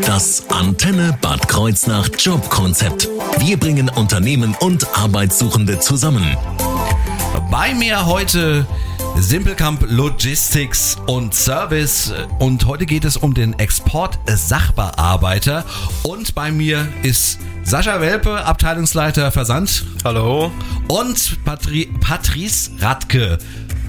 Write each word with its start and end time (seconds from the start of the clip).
Das 0.00 0.48
Antenne 0.48 1.18
Bad 1.20 1.46
Kreuznach 1.48 2.08
Jobkonzept. 2.18 3.10
Wir 3.38 3.58
bringen 3.58 3.90
Unternehmen 3.90 4.56
und 4.58 4.86
Arbeitssuchende 4.96 5.80
zusammen. 5.80 6.34
Bei 7.50 7.74
mir 7.74 8.06
heute 8.06 8.66
Simplecamp 9.16 9.84
Logistics 9.88 10.96
und 11.06 11.34
Service 11.34 12.14
und 12.38 12.64
heute 12.64 12.86
geht 12.86 13.04
es 13.04 13.18
um 13.18 13.34
den 13.34 13.52
Export-Sachbearbeiter 13.58 15.66
und 16.04 16.34
bei 16.34 16.50
mir 16.50 16.88
ist 17.02 17.38
Sascha 17.62 18.00
Welpe, 18.00 18.42
Abteilungsleiter 18.44 19.30
Versand. 19.30 19.84
Hallo. 20.04 20.50
Und 20.88 21.44
Patri 21.44 21.90
Patrice 22.00 22.70
Radke. 22.80 23.36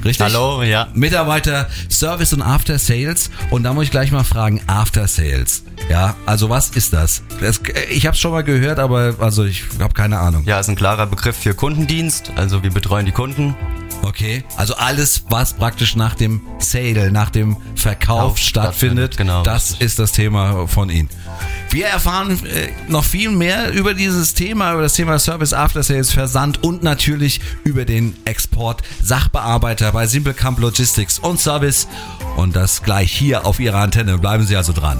Richtig? 0.03 0.25
Hallo, 0.25 0.63
ja. 0.63 0.89
Mitarbeiter 0.93 1.69
Service 1.89 2.33
und 2.33 2.41
After 2.41 2.77
Sales. 2.77 3.31
Und 3.51 3.63
da 3.63 3.71
muss 3.73 3.85
ich 3.85 3.91
gleich 3.91 4.11
mal 4.11 4.25
fragen, 4.25 4.59
After 4.67 5.07
Sales. 5.07 5.63
Ja, 5.89 6.15
also 6.25 6.49
was 6.49 6.69
ist 6.69 6.93
das? 6.93 7.23
das 7.39 7.61
ich 7.89 8.05
habe 8.05 8.15
es 8.15 8.19
schon 8.19 8.31
mal 8.31 8.43
gehört, 8.43 8.79
aber 8.79 9.15
also 9.19 9.43
ich 9.43 9.63
habe 9.79 9.93
keine 9.93 10.19
Ahnung. 10.19 10.43
Ja, 10.45 10.59
ist 10.59 10.69
ein 10.69 10.75
klarer 10.75 11.05
Begriff 11.05 11.37
für 11.37 11.53
Kundendienst. 11.53 12.31
Also 12.35 12.63
wir 12.63 12.71
betreuen 12.71 13.05
die 13.05 13.11
Kunden. 13.11 13.55
Okay, 14.03 14.43
also 14.57 14.75
alles, 14.75 15.23
was 15.29 15.53
praktisch 15.53 15.95
nach 15.95 16.15
dem 16.15 16.41
Sale, 16.59 17.09
nach 17.11 17.29
dem 17.29 17.55
Verkauf 17.75 18.37
stattfindet, 18.37 19.15
genau. 19.15 19.43
das 19.43 19.71
ist 19.79 19.97
das 19.97 20.11
Thema 20.11 20.67
von 20.67 20.89
Ihnen. 20.89 21.09
Wir 21.69 21.87
erfahren 21.87 22.31
äh, 22.45 22.69
noch 22.89 23.05
viel 23.05 23.31
mehr 23.31 23.71
über 23.71 23.93
dieses 23.93 24.33
Thema, 24.33 24.73
über 24.73 24.81
das 24.81 24.93
Thema 24.93 25.19
Service 25.19 25.53
After 25.53 25.83
Sales, 25.83 26.11
Versand 26.11 26.63
und 26.63 26.83
natürlich 26.83 27.39
über 27.63 27.85
den 27.85 28.13
Export 28.25 28.83
Sachbearbeiter 29.01 29.91
bei 29.93 30.05
Simplecamp 30.05 30.59
Logistics 30.59 31.17
und 31.17 31.39
Service 31.39 31.87
und 32.35 32.55
das 32.57 32.83
gleich 32.83 33.11
hier 33.11 33.45
auf 33.45 33.59
Ihrer 33.59 33.79
Antenne. 33.79 34.17
Bleiben 34.17 34.45
Sie 34.45 34.57
also 34.57 34.73
dran. 34.73 34.99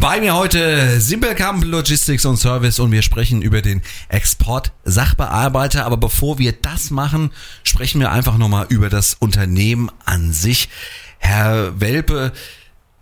Bei 0.00 0.18
mir 0.18 0.34
heute 0.34 0.98
Simplecamp 0.98 1.62
Logistics 1.62 2.24
und 2.24 2.38
Service 2.38 2.78
und 2.78 2.90
wir 2.90 3.02
sprechen 3.02 3.42
über 3.42 3.60
den 3.60 3.82
Export 4.08 4.72
Sachbearbeiter. 4.82 5.84
Aber 5.84 5.98
bevor 5.98 6.38
wir 6.38 6.52
das 6.52 6.90
machen, 6.90 7.32
sprechen 7.64 8.00
wir 8.00 8.10
einfach 8.10 8.38
nochmal 8.38 8.64
über 8.70 8.88
das 8.88 9.12
Unternehmen 9.12 9.90
an 10.06 10.32
sich. 10.32 10.70
Herr 11.18 11.78
Welpe, 11.80 12.32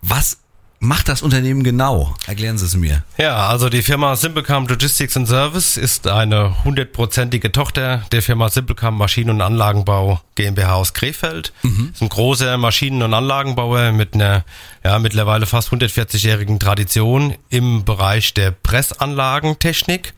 was 0.02 0.38
macht 0.80 1.08
das 1.08 1.22
Unternehmen 1.22 1.64
genau? 1.64 2.14
Erklären 2.26 2.58
Sie 2.58 2.66
es 2.66 2.76
mir. 2.76 3.02
Ja, 3.16 3.48
also 3.48 3.68
die 3.68 3.82
Firma 3.82 4.16
Simplecam 4.16 4.66
Logistics 4.66 5.16
and 5.16 5.26
Service 5.26 5.76
ist 5.76 6.06
eine 6.06 6.64
hundertprozentige 6.64 7.52
Tochter 7.52 8.04
der 8.12 8.22
Firma 8.22 8.48
Simplecam 8.48 8.96
Maschinen- 8.96 9.30
und 9.30 9.40
Anlagenbau 9.40 10.20
GmbH 10.34 10.74
aus 10.74 10.94
Krefeld. 10.94 11.52
Mhm. 11.62 11.90
Ist 11.92 12.02
ein 12.02 12.08
großer 12.08 12.56
Maschinen- 12.58 13.02
und 13.02 13.14
Anlagenbauer 13.14 13.92
mit 13.92 14.14
einer 14.14 14.44
ja, 14.84 14.98
mittlerweile 14.98 15.46
fast 15.46 15.70
140-jährigen 15.72 16.60
Tradition 16.60 17.34
im 17.50 17.84
Bereich 17.84 18.34
der 18.34 18.52
Pressanlagentechnik. 18.52 20.14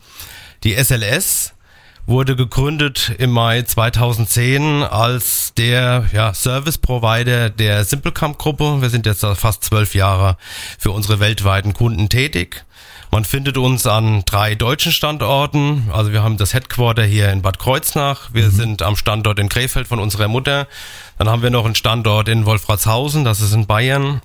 Die 0.64 0.74
SLS 0.74 1.54
wurde 2.06 2.36
gegründet 2.36 3.12
im 3.18 3.30
Mai 3.30 3.62
2010 3.62 4.82
als 4.82 5.54
der 5.54 6.04
ja, 6.12 6.34
Service 6.34 6.78
Provider 6.78 7.50
der 7.50 7.84
Simplecamp 7.84 8.38
Gruppe. 8.38 8.80
Wir 8.80 8.90
sind 8.90 9.06
jetzt 9.06 9.24
fast 9.24 9.64
zwölf 9.64 9.94
Jahre 9.94 10.36
für 10.78 10.90
unsere 10.90 11.20
weltweiten 11.20 11.72
Kunden 11.72 12.08
tätig. 12.08 12.64
Man 13.12 13.24
findet 13.24 13.58
uns 13.58 13.86
an 13.86 14.22
drei 14.24 14.54
deutschen 14.54 14.92
Standorten. 14.92 15.88
Also 15.92 16.12
wir 16.12 16.22
haben 16.22 16.36
das 16.36 16.54
Headquarter 16.54 17.02
hier 17.02 17.30
in 17.30 17.42
Bad 17.42 17.58
Kreuznach. 17.58 18.30
Wir 18.32 18.46
mhm. 18.46 18.50
sind 18.52 18.82
am 18.82 18.94
Standort 18.94 19.40
in 19.40 19.48
Krefeld 19.48 19.88
von 19.88 19.98
unserer 19.98 20.28
Mutter. 20.28 20.68
Dann 21.18 21.28
haben 21.28 21.42
wir 21.42 21.50
noch 21.50 21.64
einen 21.64 21.74
Standort 21.74 22.28
in 22.28 22.46
Wolfratshausen, 22.46 23.24
das 23.24 23.40
ist 23.40 23.52
in 23.52 23.66
Bayern. 23.66 24.22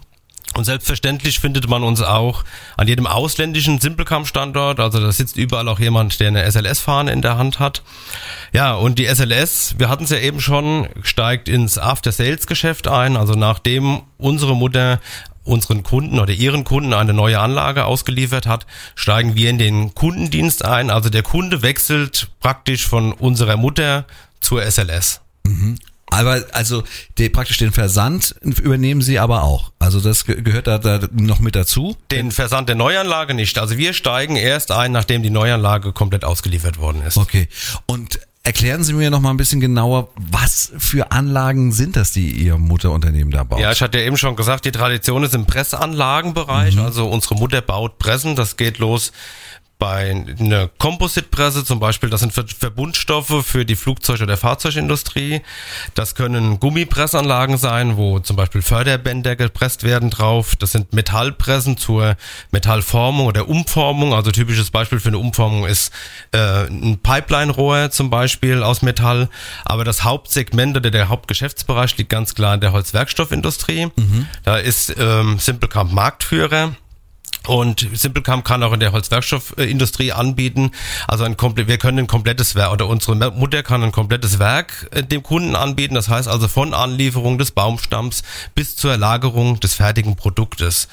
Und 0.53 0.63
selbstverständlich 0.63 1.39
findet 1.39 1.67
man 1.67 1.83
uns 1.83 2.01
auch 2.01 2.45
an 2.78 2.88
jedem 2.88 3.07
ausländischen 3.07 3.79
Simplecam-Standort. 3.79 4.79
Also 4.79 5.00
da 5.00 5.11
sitzt 5.11 5.35
überall 5.35 5.67
auch 5.67 5.79
jemand, 5.79 6.19
der 6.19 6.29
eine 6.29 6.50
SLS-Fahne 6.50 7.11
in 7.11 7.22
der 7.22 7.38
Hand 7.38 7.59
hat. 7.59 7.81
Ja, 8.53 8.73
und 8.75 8.97
die 9.00 9.06
SLS, 9.06 9.75
wir 9.79 9.89
hatten 9.89 10.06
es 10.06 10.11
ja 10.11 10.19
eben 10.19 10.39
schon, 10.39 10.88
steigt 11.01 11.50
ins 11.50 11.78
After-Sales-Geschäft 11.78 12.88
ein. 12.88 13.17
Also 13.17 13.33
nachdem 13.33 14.03
unsere 14.17 14.56
Mutter 14.56 15.01
unseren 15.44 15.83
Kunden 15.83 16.19
oder 16.19 16.33
ihren 16.33 16.63
Kunden 16.63 16.94
eine 16.94 17.13
neue 17.13 17.39
Anlage 17.39 17.85
ausgeliefert 17.85 18.47
hat, 18.47 18.66
steigen 18.95 19.35
wir 19.35 19.50
in 19.50 19.59
den 19.59 19.94
Kundendienst 19.94 20.66
ein. 20.66 20.89
Also 20.89 21.09
der 21.09 21.23
Kunde 21.23 21.62
wechselt 21.62 22.29
praktisch 22.39 22.88
von 22.88 23.13
unserer 23.13 23.56
Mutter 23.56 24.06
zur 24.39 24.63
SLS. 24.63 25.22
Aber 26.16 26.44
also 26.53 26.84
die, 27.18 27.30
praktisch 27.30 27.58
den 27.58 27.72
Versand 27.72 28.36
übernehmen 28.42 29.02
Sie 29.02 29.20
aber 29.20 29.44
auch. 29.44 29.72
Also 29.80 30.00
das 30.00 30.26
gehört 30.26 30.68
da, 30.68 30.78
da 30.78 31.00
noch 31.12 31.40
mit 31.40 31.56
dazu? 31.56 31.96
Den 32.12 32.31
Versand 32.31 32.70
der 32.70 32.76
Neuanlage 32.76 33.34
nicht. 33.34 33.59
Also 33.59 33.78
wir 33.78 33.94
steigen 33.94 34.36
erst 34.36 34.72
ein, 34.72 34.92
nachdem 34.92 35.24
die 35.24 35.30
Neuanlage 35.30 35.94
komplett 35.94 36.24
ausgeliefert 36.24 36.80
worden 36.80 37.02
ist. 37.06 37.18
Okay. 37.18 37.48
Und 37.86 38.20
Erklären 38.46 38.84
Sie 38.84 38.94
mir 38.94 39.09
noch 39.09 39.22
mal 39.22 39.31
ein 39.31 39.38
bisschen 39.38 39.59
genauer, 39.59 40.09
was 40.18 40.72
für 40.78 41.12
Anlagen 41.12 41.72
sind 41.72 41.96
das, 41.96 42.12
die 42.12 42.30
Ihr 42.30 42.59
Mutterunternehmen 42.59 43.31
da 43.31 43.44
baut? 43.44 43.59
Ja, 43.59 43.72
ich 43.72 43.81
hatte 43.81 43.98
ja 43.98 44.06
eben 44.06 44.18
schon 44.18 44.36
gesagt, 44.36 44.66
die 44.66 44.72
Tradition 44.72 45.24
ist 45.24 45.34
im 45.34 45.48
Pressanlagenbereich. 45.48 46.75
Mhm. 46.75 46.84
Also 46.84 47.09
unsere 47.09 47.34
Mutter 47.34 47.62
baut 47.62 47.98
Pressen. 47.98 48.36
Das 48.36 48.56
geht 48.56 48.78
los 48.78 49.14
bei 49.78 50.25
einer 50.40 50.69
Composite-Presse 50.78 51.66
zum 51.66 51.80
Beispiel, 51.80 52.09
das 52.09 52.22
sind 52.22 52.34
Verbundstoffe 52.34 53.46
für 53.46 53.66
die 53.66 53.75
Flugzeug- 53.75 54.22
oder 54.22 54.38
Fahrzeugindustrie. 54.38 55.41
Das 55.96 56.16
können 56.16 56.59
Gummipressanlagen 56.59 57.58
sein, 57.58 57.97
wo 57.97 58.19
zum 58.19 58.38
Beispiel 58.38 58.62
Förderbänder 58.62 59.36
gepresst 59.36 59.84
werden 59.84 60.09
drauf. 60.09 60.56
Das 60.56 60.72
sind 60.72 60.94
Metallpressen 60.94 61.78
zur 61.78 62.16
Metallformung 62.52 63.28
oder 63.28 63.50
Umformung. 63.50 64.13
Also 64.13 64.31
typisches 64.31 64.72
Beispiel 64.72 65.00
für 65.00 65.09
eine 65.09 65.18
Umformung 65.18 65.66
ist 65.66 65.92
äh, 66.31 66.68
ein 66.68 67.00
Pipeline-Rohr 67.00 67.92
zum 67.92 68.09
Beispiel 68.09 68.63
aus 68.63 68.81
Metall. 68.81 69.30
Aber 69.66 69.84
das 69.84 70.06
Hauptsegment 70.06 70.78
oder 70.78 70.90
der 70.90 71.09
Hauptgeschäftsbereich 71.09 71.97
liegt 71.97 72.09
ganz 72.09 72.34
klar 72.34 72.53
in 72.53 72.62
der 72.62 72.72
Holzwerkstoffindustrie. 72.72 73.88
Mhm. 73.96 74.28
Da 74.44 74.57
ist 74.57 74.96
ähm, 74.97 75.38
Simplecamp 75.38 75.92
Marktführer. 75.92 76.75
Und 77.47 77.88
Simplecam 77.94 78.44
kann 78.44 78.63
auch 78.63 78.73
in 78.73 78.79
der 78.79 78.91
Holzwerkstoffindustrie 78.91 80.11
anbieten. 80.11 80.72
Also 81.07 81.23
ein 81.23 81.38
komplett, 81.38 81.67
wir 81.67 81.78
können 81.78 82.00
ein 82.00 82.07
komplettes 82.07 82.56
Werk 82.56 82.72
oder 82.72 82.88
unsere 82.88 83.31
Mutter 83.31 83.63
kann 83.63 83.83
ein 83.83 83.91
komplettes 83.91 84.39
Werk 84.39 84.89
äh, 84.91 85.03
dem 85.03 85.23
Kunden 85.23 85.56
anbieten. 85.56 85.95
Das 85.95 86.09
heißt 86.09 86.28
also 86.28 86.47
von 86.47 86.73
Anlieferung 86.73 87.38
des 87.38 87.51
Baumstamms 87.51 88.23
bis 88.53 88.75
zur 88.75 88.97
Lagerung 88.97 89.59
des 89.59 89.75
fertigen 89.75 90.16
Produktes. 90.16 90.88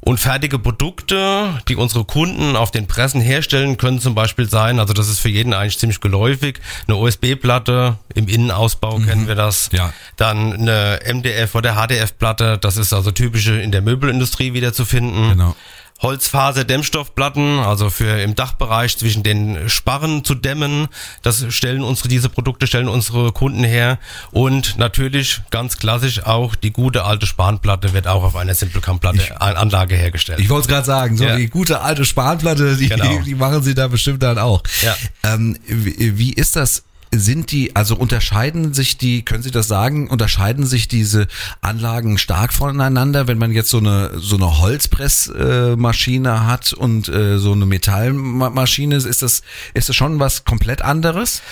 Und 0.00 0.18
fertige 0.20 0.58
Produkte, 0.58 1.60
die 1.68 1.76
unsere 1.76 2.04
Kunden 2.04 2.56
auf 2.56 2.70
den 2.70 2.86
Pressen 2.86 3.20
herstellen, 3.20 3.76
können 3.76 4.00
zum 4.00 4.14
Beispiel 4.14 4.48
sein, 4.48 4.78
also 4.78 4.94
das 4.94 5.08
ist 5.08 5.18
für 5.18 5.28
jeden 5.28 5.52
eigentlich 5.52 5.78
ziemlich 5.78 6.00
geläufig, 6.00 6.60
eine 6.86 6.96
USB-Platte, 6.96 7.98
im 8.14 8.28
Innenausbau 8.28 8.98
mhm. 8.98 9.06
kennen 9.06 9.28
wir 9.28 9.34
das. 9.34 9.70
Ja. 9.72 9.92
Dann 10.16 10.52
eine 10.52 11.00
MDF 11.04 11.54
oder 11.54 11.74
HDF-Platte, 11.74 12.58
das 12.58 12.76
ist 12.76 12.92
also 12.92 13.10
typische 13.10 13.60
in 13.60 13.72
der 13.72 13.82
Möbelindustrie 13.82 14.54
wieder 14.54 14.72
zu 14.72 14.84
finden. 14.84 15.30
Genau. 15.30 15.56
Holzfaser-Dämmstoffplatten, 16.00 17.58
also 17.58 17.90
für 17.90 18.20
im 18.22 18.34
Dachbereich 18.34 18.96
zwischen 18.96 19.22
den 19.22 19.68
Sparren 19.68 20.24
zu 20.24 20.34
dämmen. 20.34 20.88
Das 21.22 21.44
stellen 21.50 21.82
unsere, 21.82 22.08
diese 22.08 22.28
Produkte 22.28 22.66
stellen 22.66 22.88
unsere 22.88 23.32
Kunden 23.32 23.64
her. 23.64 23.98
Und 24.30 24.78
natürlich 24.78 25.40
ganz 25.50 25.78
klassisch 25.78 26.24
auch 26.24 26.54
die 26.54 26.70
gute 26.72 27.04
alte 27.04 27.26
Spanplatte 27.26 27.92
wird 27.92 28.06
auch 28.06 28.22
auf 28.22 28.36
einer 28.36 28.54
Simplecam-Platte 28.54 29.40
Anlage 29.40 29.96
hergestellt. 29.96 30.40
Ich 30.40 30.48
wollte 30.48 30.62
es 30.62 30.68
gerade 30.68 30.86
sagen, 30.86 31.16
so 31.16 31.24
ja. 31.24 31.36
die 31.36 31.48
gute 31.48 31.80
alte 31.80 32.04
Spanplatte, 32.04 32.76
die, 32.76 32.88
genau. 32.88 33.20
die 33.22 33.34
machen 33.34 33.62
sie 33.62 33.74
da 33.74 33.88
bestimmt 33.88 34.22
dann 34.22 34.38
auch. 34.38 34.62
Ja. 34.82 34.96
Ähm, 35.24 35.58
wie, 35.66 36.18
wie 36.18 36.32
ist 36.32 36.56
das 36.56 36.84
sind 37.14 37.52
die, 37.52 37.74
also 37.74 37.96
unterscheiden 37.96 38.74
sich 38.74 38.98
die, 38.98 39.24
können 39.24 39.42
Sie 39.42 39.50
das 39.50 39.68
sagen, 39.68 40.08
unterscheiden 40.08 40.66
sich 40.66 40.88
diese 40.88 41.26
Anlagen 41.60 42.18
stark 42.18 42.52
voneinander, 42.52 43.26
wenn 43.26 43.38
man 43.38 43.52
jetzt 43.52 43.70
so 43.70 43.78
eine, 43.78 44.18
so 44.18 44.36
eine 44.36 44.58
Holzpressmaschine 44.58 46.46
hat 46.46 46.72
und 46.72 47.08
äh, 47.08 47.38
so 47.38 47.52
eine 47.52 47.66
Metallmaschine, 47.66 48.96
ist 48.96 49.22
das, 49.22 49.42
ist 49.74 49.88
das 49.88 49.96
schon 49.96 50.20
was 50.20 50.44
komplett 50.44 50.82
anderes? 50.82 51.42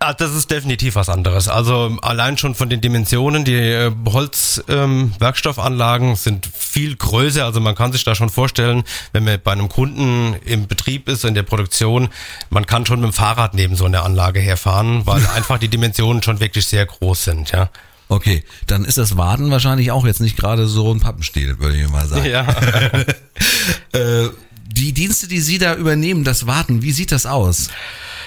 Ah, 0.00 0.14
das 0.14 0.32
ist 0.32 0.52
definitiv 0.52 0.94
was 0.94 1.08
anderes. 1.08 1.48
Also 1.48 1.98
allein 2.02 2.38
schon 2.38 2.54
von 2.54 2.70
den 2.70 2.80
Dimensionen, 2.80 3.44
die 3.44 3.54
äh, 3.54 3.90
Holzwerkstoffanlagen 4.06 6.10
ähm, 6.10 6.16
sind 6.16 6.48
viel 6.56 6.94
größer. 6.94 7.44
Also 7.44 7.60
man 7.60 7.74
kann 7.74 7.92
sich 7.92 8.04
da 8.04 8.14
schon 8.14 8.28
vorstellen, 8.28 8.84
wenn 9.12 9.24
man 9.24 9.40
bei 9.42 9.50
einem 9.50 9.68
Kunden 9.68 10.36
im 10.44 10.68
Betrieb 10.68 11.08
ist, 11.08 11.24
in 11.24 11.34
der 11.34 11.42
Produktion, 11.42 12.10
man 12.48 12.64
kann 12.64 12.86
schon 12.86 13.00
mit 13.00 13.10
dem 13.10 13.12
Fahrrad 13.12 13.54
neben 13.54 13.74
so 13.74 13.86
einer 13.86 14.04
Anlage 14.04 14.38
herfahren, 14.38 15.04
weil 15.04 15.26
einfach 15.34 15.58
die 15.58 15.68
Dimensionen 15.68 16.22
schon 16.22 16.38
wirklich 16.38 16.66
sehr 16.66 16.86
groß 16.86 17.24
sind. 17.24 17.50
Ja. 17.50 17.68
Okay, 18.08 18.44
dann 18.68 18.84
ist 18.84 18.98
das 18.98 19.16
Warten 19.16 19.50
wahrscheinlich 19.50 19.90
auch 19.90 20.06
jetzt 20.06 20.20
nicht 20.20 20.36
gerade 20.36 20.68
so 20.68 20.94
ein 20.94 21.00
Pappenstiel, 21.00 21.58
würde 21.58 21.76
ich 21.76 21.90
mal 21.90 22.06
sagen. 22.06 22.24
Ja. 22.24 22.42
äh, 23.92 24.28
die 24.70 24.92
Dienste, 24.92 25.28
die 25.28 25.40
Sie 25.40 25.58
da 25.58 25.74
übernehmen, 25.74 26.24
das 26.24 26.46
Warten, 26.46 26.82
wie 26.82 26.92
sieht 26.92 27.12
das 27.12 27.26
aus? 27.26 27.68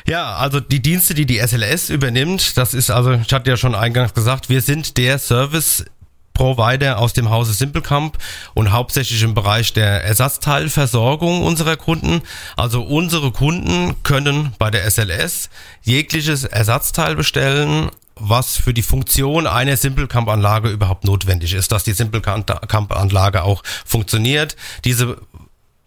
Ja, 0.08 0.36
also 0.36 0.60
die 0.60 0.82
Dienste, 0.82 1.14
die 1.14 1.28
die 1.28 1.38
SLS 1.38 1.90
übernimmt, 1.90 2.58
das 2.58 2.74
ist 2.74 2.90
also, 2.90 3.14
ich 3.14 3.32
hatte 3.32 3.50
ja 3.50 3.58
schon 3.58 3.76
eingangs 3.76 4.14
gesagt, 4.14 4.50
wir 4.50 4.62
sind 4.62 4.98
der 4.98 5.20
Service 5.20 5.86
Provider 6.34 6.98
aus 6.98 7.14
dem 7.14 7.30
Hause 7.30 7.54
Simplecamp 7.54 8.18
und 8.56 8.72
hauptsächlich 8.72 9.22
im 9.22 9.36
Bereich 9.36 9.74
der 9.74 10.04
Ersatzteilversorgung 10.04 11.44
unserer 11.44 11.78
Kunden. 11.78 12.22
Also 12.56 12.82
unsere 12.82 13.32
Kunden 13.32 14.02
können 14.02 14.54
bei 14.58 14.72
der 14.72 14.90
SLS 14.90 15.50
jegliches 15.84 16.46
Ersatzteil 16.46 17.16
bestellen, 17.16 17.92
was 18.16 18.58
für 18.58 18.74
die 18.74 18.82
Funktion 18.82 19.46
einer 19.46 19.78
Simplecamp-Anlage 19.78 20.70
überhaupt 20.70 21.04
notwendig 21.04 21.54
ist, 21.54 21.72
dass 21.72 21.84
die 21.84 21.94
Simplecamp-Anlage 21.94 23.44
auch 23.44 23.62
funktioniert. 23.86 24.56
Diese 24.86 25.18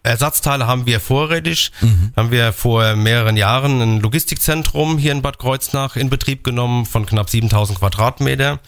Ersatzteile 0.04 0.66
haben 0.66 0.86
wir 0.86 1.00
vorrätig. 1.00 1.72
Mhm. 1.80 2.12
Haben 2.16 2.30
wir 2.30 2.52
vor 2.52 2.94
mehreren 2.94 3.36
Jahren 3.36 3.80
ein 3.80 4.00
Logistikzentrum 4.00 4.98
hier 4.98 5.12
in 5.12 5.22
Bad 5.22 5.38
Kreuznach 5.38 5.96
in 5.96 6.10
Betrieb 6.10 6.44
genommen 6.44 6.86
von 6.86 7.06
knapp 7.06 7.30
7000 7.30 7.78
Quadratmeter. 7.78 8.60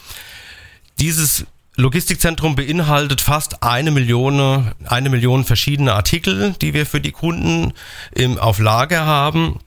Dieses 0.99 1.47
Logistikzentrum 1.77 2.57
beinhaltet 2.57 3.21
fast 3.21 3.63
eine 3.63 3.91
Million, 3.91 4.73
eine 4.87 5.11
Million 5.11 5.45
verschiedene 5.45 5.93
Artikel, 5.93 6.55
die 6.63 6.73
wir 6.73 6.87
für 6.87 7.03
die 7.03 7.13
Kunden 7.13 7.75
im, 8.15 8.39
auf 8.39 8.59
Lager 8.59 9.05
haben 9.05 9.61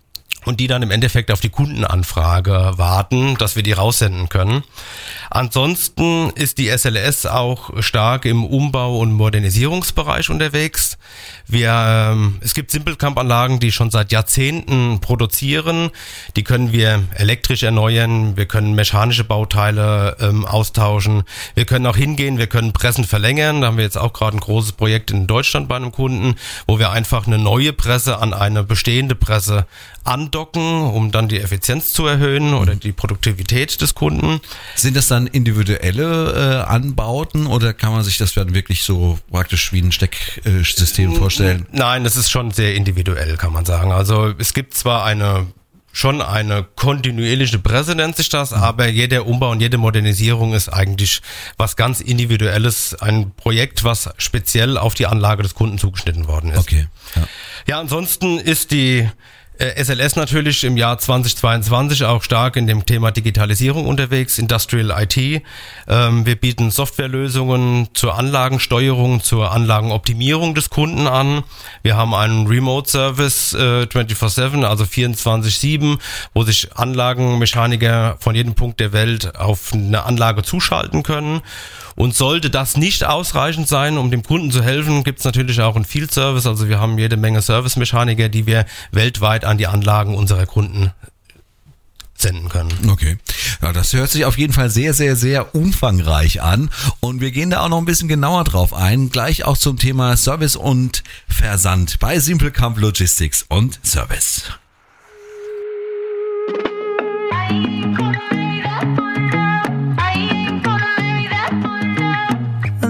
und 0.45 0.59
die 0.59 0.67
dann 0.67 0.81
im 0.81 0.91
Endeffekt 0.91 1.31
auf 1.31 1.41
die 1.41 1.49
Kundenanfrage 1.49 2.73
warten, 2.77 3.35
dass 3.37 3.55
wir 3.55 3.63
die 3.63 3.73
raussenden 3.73 4.29
können. 4.29 4.63
Ansonsten 5.29 6.29
ist 6.31 6.57
die 6.57 6.69
SLS 6.69 7.25
auch 7.25 7.83
stark 7.83 8.25
im 8.25 8.45
Umbau- 8.45 8.99
und 8.99 9.11
Modernisierungsbereich 9.11 10.29
unterwegs. 10.29 10.97
Wir, 11.45 12.11
ähm, 12.13 12.37
es 12.41 12.53
gibt 12.53 12.71
Simplecamp-Anlagen, 12.71 13.59
die 13.59 13.71
schon 13.71 13.91
seit 13.91 14.11
Jahrzehnten 14.11 14.99
produzieren. 15.01 15.91
Die 16.35 16.43
können 16.43 16.71
wir 16.71 17.03
elektrisch 17.15 17.63
erneuern. 17.63 18.37
Wir 18.37 18.45
können 18.45 18.75
mechanische 18.75 19.25
Bauteile 19.25 20.15
ähm, 20.21 20.45
austauschen. 20.45 21.23
Wir 21.53 21.65
können 21.65 21.85
auch 21.85 21.97
hingehen. 21.97 22.37
Wir 22.37 22.47
können 22.47 22.71
Pressen 22.71 23.03
verlängern. 23.03 23.61
Da 23.61 23.67
haben 23.67 23.77
wir 23.77 23.83
jetzt 23.83 23.97
auch 23.97 24.13
gerade 24.13 24.37
ein 24.37 24.39
großes 24.39 24.71
Projekt 24.73 25.11
in 25.11 25.27
Deutschland 25.27 25.67
bei 25.67 25.75
einem 25.75 25.91
Kunden, 25.91 26.35
wo 26.65 26.79
wir 26.79 26.91
einfach 26.91 27.27
eine 27.27 27.37
neue 27.37 27.73
Presse 27.73 28.19
an 28.19 28.33
eine 28.33 28.63
bestehende 28.63 29.15
Presse 29.15 29.67
andocken, 30.09 30.81
um 30.81 31.11
dann 31.11 31.27
die 31.27 31.39
Effizienz 31.39 31.93
zu 31.93 32.05
erhöhen 32.05 32.53
oder 32.53 32.75
die 32.75 32.91
Produktivität 32.91 33.79
des 33.81 33.95
Kunden. 33.95 34.41
Sind 34.75 34.97
das 34.97 35.07
dann 35.07 35.27
individuelle 35.27 36.63
äh, 36.65 36.69
Anbauten 36.69 37.47
oder 37.47 37.73
kann 37.73 37.91
man 37.91 38.03
sich 38.03 38.17
das 38.17 38.33
dann 38.33 38.53
wirklich 38.53 38.83
so 38.83 39.19
praktisch 39.31 39.71
wie 39.71 39.81
ein 39.81 39.91
Stecksystem 39.91 41.15
vorstellen? 41.15 41.29
vorstellen. 41.29 41.67
Nein, 41.71 42.03
das 42.03 42.15
ist 42.15 42.29
schon 42.29 42.51
sehr 42.51 42.75
individuell, 42.75 43.37
kann 43.37 43.53
man 43.53 43.65
sagen. 43.65 43.91
Also 43.91 44.33
es 44.37 44.53
gibt 44.53 44.73
zwar 44.73 45.05
eine 45.05 45.47
schon 45.91 46.21
eine 46.21 46.63
kontinuierliche 46.75 47.57
Presse 47.57 47.95
nennt 47.95 48.15
sich 48.15 48.29
das, 48.29 48.53
aber 48.53 48.87
jeder 48.87 49.25
Umbau 49.25 49.49
und 49.49 49.59
jede 49.59 49.79
Modernisierung 49.79 50.53
ist 50.53 50.69
eigentlich 50.69 51.21
was 51.57 51.75
ganz 51.75 51.99
Individuelles, 51.99 52.93
ein 53.01 53.31
Projekt, 53.35 53.83
was 53.83 54.09
speziell 54.17 54.77
auf 54.77 54.93
die 54.93 55.07
Anlage 55.07 55.41
des 55.41 55.55
Kunden 55.55 55.79
zugeschnitten 55.79 56.27
worden 56.27 56.51
ist. 56.51 56.59
Okay. 56.59 56.87
Ja, 57.15 57.27
ja 57.67 57.79
ansonsten 57.79 58.37
ist 58.37 58.71
die 58.71 59.09
SLS 59.59 60.15
äh, 60.15 60.19
natürlich 60.19 60.63
im 60.63 60.77
Jahr 60.77 60.97
2022 60.97 62.05
auch 62.05 62.23
stark 62.23 62.55
in 62.55 62.65
dem 62.65 62.85
Thema 62.85 63.11
Digitalisierung 63.11 63.87
unterwegs, 63.87 64.37
Industrial 64.37 65.03
IT. 65.03 65.43
Ähm, 65.87 66.25
wir 66.25 66.37
bieten 66.37 66.71
Softwarelösungen 66.71 67.89
zur 67.93 68.17
Anlagensteuerung, 68.17 69.21
zur 69.21 69.51
Anlagenoptimierung 69.51 70.55
des 70.55 70.69
Kunden 70.69 71.07
an. 71.07 71.43
Wir 71.83 71.97
haben 71.97 72.13
einen 72.13 72.47
Remote 72.47 72.89
Service 72.89 73.53
äh, 73.53 73.83
24/7, 73.83 74.63
also 74.63 74.85
24/7, 74.85 75.99
wo 76.33 76.43
sich 76.43 76.73
Anlagenmechaniker 76.77 78.15
von 78.21 78.35
jedem 78.35 78.53
Punkt 78.53 78.79
der 78.79 78.93
Welt 78.93 79.35
auf 79.35 79.73
eine 79.73 80.05
Anlage 80.05 80.43
zuschalten 80.43 81.03
können. 81.03 81.41
Und 81.99 82.15
sollte 82.15 82.49
das 82.49 82.77
nicht 82.77 83.03
ausreichend 83.03 83.67
sein, 83.67 83.97
um 83.97 84.09
dem 84.09 84.23
Kunden 84.23 84.51
zu 84.51 84.63
helfen, 84.63 85.03
gibt 85.03 85.19
es 85.19 85.25
natürlich 85.25 85.59
auch 85.59 85.75
einen 85.75 85.83
Field 85.83 86.13
Service. 86.13 86.47
Also 86.47 86.69
wir 86.69 86.79
haben 86.79 86.97
jede 86.97 87.17
Menge 87.17 87.41
Servicemechaniker, 87.41 88.29
die 88.29 88.45
wir 88.45 88.65
weltweit 88.93 89.43
an 89.49 89.57
die 89.57 89.67
Anlagen 89.67 90.15
unserer 90.15 90.45
Kunden 90.45 90.91
senden 92.21 92.49
können. 92.49 92.89
Okay. 92.89 93.17
Ja, 93.61 93.73
das 93.73 93.93
hört 93.93 94.09
sich 94.09 94.25
auf 94.25 94.37
jeden 94.37 94.53
Fall 94.53 94.69
sehr, 94.69 94.93
sehr, 94.93 95.15
sehr 95.15 95.55
umfangreich 95.55 96.41
an. 96.41 96.69
Und 96.99 97.21
wir 97.21 97.31
gehen 97.31 97.49
da 97.49 97.61
auch 97.61 97.69
noch 97.69 97.77
ein 97.77 97.85
bisschen 97.85 98.07
genauer 98.07 98.43
drauf 98.43 98.73
ein. 98.73 99.09
Gleich 99.09 99.45
auch 99.45 99.57
zum 99.57 99.77
Thema 99.77 100.17
Service 100.17 100.55
und 100.55 101.03
Versand 101.27 101.99
bei 101.99 102.19
Simple 102.19 102.51
Camp 102.51 102.77
Logistics 102.77 103.45
und 103.47 103.79
Service. 103.83 104.43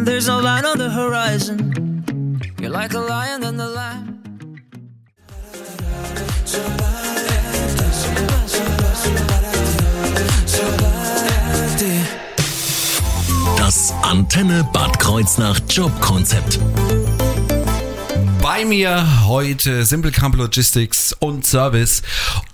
There's 0.05 0.27
no 0.27 0.41
line 0.41 0.65
on 0.65 0.77
the 0.77 0.89
horizon. 0.89 2.03
You're 2.59 2.71
like 2.71 2.93
a 2.93 2.99
lion 2.99 3.43
in 3.43 3.55
the 3.55 3.67
lamb. 3.67 4.08
Das 13.79 13.93
Antenne 14.01 14.67
Bad 14.73 14.99
Kreuznach 14.99 15.57
Jobkonzept. 15.69 16.59
Bei 18.41 18.65
mir 18.65 19.25
heute 19.25 19.85
Simple 19.85 20.11
Camp 20.11 20.35
Logistics 20.35 21.13
und 21.13 21.45
Service 21.45 22.01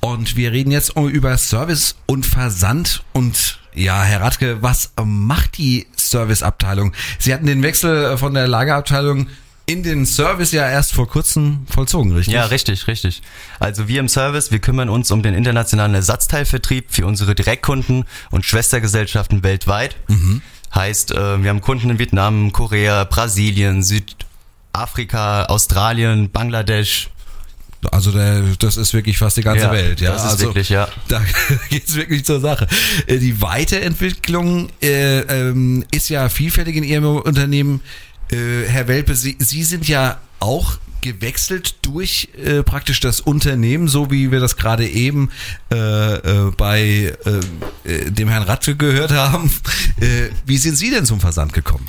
und 0.01 0.35
wir 0.35 0.51
reden 0.51 0.69
jetzt 0.69 0.95
über 0.95 1.35
Service 1.39 1.95
und 2.05 2.27
Versand 2.27 3.01
und 3.13 3.59
ja, 3.73 4.03
Herr 4.03 4.21
Radke, 4.21 4.61
was 4.61 4.91
macht 5.03 5.57
die 5.57 5.87
Serviceabteilung? 5.95 6.93
Sie 7.17 7.33
hatten 7.33 7.47
den 7.47 7.63
Wechsel 7.63 8.19
von 8.19 8.35
der 8.35 8.47
Lagerabteilung 8.47 9.27
in 9.65 9.81
den 9.81 10.05
Service 10.05 10.51
ja 10.51 10.69
erst 10.69 10.93
vor 10.93 11.07
kurzem 11.07 11.65
vollzogen, 11.67 12.13
richtig? 12.13 12.35
Ja, 12.35 12.45
richtig, 12.45 12.85
richtig. 12.85 13.23
Also 13.59 13.87
wir 13.87 13.99
im 13.99 14.09
Service, 14.09 14.51
wir 14.51 14.59
kümmern 14.59 14.89
uns 14.89 15.09
um 15.09 15.23
den 15.23 15.33
internationalen 15.33 15.95
Ersatzteilvertrieb 15.95 16.85
für 16.89 17.07
unsere 17.07 17.33
Direktkunden 17.33 18.05
und 18.29 18.45
Schwestergesellschaften 18.45 19.41
weltweit. 19.41 19.95
Mhm. 20.07 20.43
Heißt, 20.75 21.13
äh, 21.13 21.41
wir 21.41 21.49
haben 21.49 21.61
Kunden 21.61 21.89
in 21.89 21.99
Vietnam, 21.99 22.51
Korea, 22.51 23.05
Brasilien, 23.05 23.81
Südafrika, 23.81 25.45
Australien, 25.45 26.29
Bangladesch, 26.29 27.09
also 27.91 28.11
der, 28.11 28.41
das 28.59 28.77
ist 28.77 28.93
wirklich 28.93 29.17
fast 29.17 29.37
die 29.37 29.41
ganze 29.41 29.65
ja, 29.65 29.71
Welt. 29.71 30.01
Ja, 30.01 30.11
das 30.11 30.23
ist 30.23 30.31
also, 30.31 30.45
wirklich, 30.45 30.69
ja. 30.69 30.87
Da 31.07 31.21
geht's 31.69 31.95
wirklich 31.95 32.25
zur 32.25 32.39
Sache. 32.39 32.67
Äh, 33.07 33.17
die 33.17 33.41
Weiterentwicklung 33.41 34.69
äh, 34.81 35.19
ähm, 35.19 35.85
ist 35.91 36.09
ja 36.09 36.29
vielfältig 36.29 36.75
in 36.75 36.83
Ihrem 36.83 37.05
Unternehmen. 37.05 37.81
Äh, 38.31 38.67
Herr 38.67 38.87
Welpe, 38.87 39.15
Sie, 39.15 39.35
Sie 39.39 39.63
sind 39.63 39.87
ja 39.87 40.17
auch 40.39 40.77
gewechselt 41.05 41.75
durch 41.83 42.29
äh, 42.35 42.63
praktisch 42.63 42.99
das 42.99 43.21
Unternehmen, 43.21 43.87
so 43.87 44.09
wie 44.09 44.31
wir 44.31 44.39
das 44.39 44.57
gerade 44.57 44.87
eben 44.87 45.29
äh, 45.71 45.75
äh, 45.75 46.51
bei 46.57 47.15
äh, 47.85 47.89
äh 47.89 48.11
dem 48.11 48.27
Herrn 48.27 48.43
Ratke 48.43 48.75
gehört 48.75 49.11
haben. 49.11 49.51
Äh, 50.01 50.29
wie 50.45 50.57
sind 50.57 50.75
Sie 50.75 50.89
denn 50.89 51.05
zum 51.05 51.21
Versand 51.21 51.53
gekommen? 51.53 51.87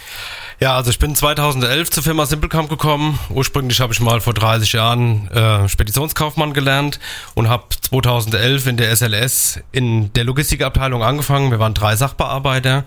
Ja, 0.61 0.77
also 0.77 0.91
ich 0.91 0.99
bin 0.99 1.15
2011 1.17 1.91
zur 1.91 2.03
Firma 2.03 2.25
Simplecamp 2.25 2.69
gekommen. 2.69 3.19
Ursprünglich 3.31 3.81
habe 3.81 3.93
ich 3.93 4.01
mal 4.01 4.21
vor 4.21 4.33
30 4.33 4.73
Jahren 4.73 5.29
äh, 5.29 5.69
Speditionskaufmann 5.69 6.53
gelernt 6.53 7.01
und 7.35 7.49
habe 7.49 7.65
2011 7.91 8.67
in 8.69 8.77
der 8.77 8.95
SLS 8.95 9.61
in 9.73 10.13
der 10.13 10.25
Logistikabteilung 10.25 11.03
angefangen. 11.03 11.51
Wir 11.51 11.59
waren 11.59 11.75
drei 11.75 11.97
Sachbearbeiter 11.97 12.85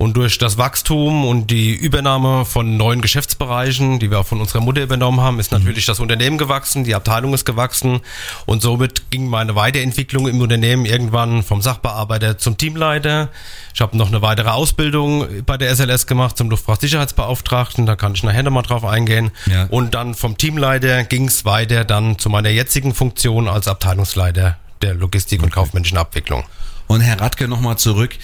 und 0.00 0.16
durch 0.16 0.38
das 0.38 0.56
Wachstum 0.56 1.26
und 1.26 1.50
die 1.50 1.74
Übernahme 1.74 2.46
von 2.46 2.78
neuen 2.78 3.02
Geschäftsbereichen, 3.02 3.98
die 3.98 4.10
wir 4.10 4.20
auch 4.20 4.26
von 4.26 4.40
unserer 4.40 4.62
Mutter 4.62 4.80
übernommen 4.80 5.20
haben, 5.20 5.38
ist 5.38 5.52
natürlich 5.52 5.84
das 5.84 6.00
Unternehmen 6.00 6.38
gewachsen, 6.38 6.84
die 6.84 6.94
Abteilung 6.94 7.34
ist 7.34 7.44
gewachsen 7.44 8.00
und 8.46 8.62
somit 8.62 9.10
ging 9.10 9.26
meine 9.26 9.56
Weiterentwicklung 9.56 10.26
im 10.26 10.40
Unternehmen 10.40 10.86
irgendwann 10.86 11.42
vom 11.42 11.60
Sachbearbeiter 11.60 12.38
zum 12.38 12.56
Teamleiter. 12.56 13.28
Ich 13.74 13.82
habe 13.82 13.94
noch 13.94 14.08
eine 14.08 14.22
weitere 14.22 14.48
Ausbildung 14.48 15.26
bei 15.44 15.58
der 15.58 15.76
SLS 15.76 16.06
gemacht 16.06 16.38
zum 16.38 16.48
Luftfahrtsicherheitsbeauftragten, 16.48 17.84
da 17.84 17.94
kann 17.94 18.14
ich 18.14 18.22
nachher 18.22 18.42
nochmal 18.42 18.62
drauf 18.62 18.86
eingehen. 18.86 19.32
Ja. 19.44 19.66
Und 19.66 19.92
dann 19.92 20.14
vom 20.14 20.38
Teamleiter 20.38 21.04
ging 21.04 21.28
es 21.28 21.44
weiter 21.44 21.84
dann 21.84 22.18
zu 22.18 22.30
meiner 22.30 22.48
jetzigen 22.48 22.94
Funktion 22.94 23.48
als 23.48 23.68
Abteilungsleiter 23.68 24.56
der 24.80 24.94
Logistik 24.94 25.42
und 25.42 25.52
kaufmännischen 25.52 25.98
Abwicklung. 25.98 26.44
Und 26.86 27.02
Herr 27.02 27.20
Radke, 27.20 27.46
nochmal 27.48 27.76
zurück 27.76 28.16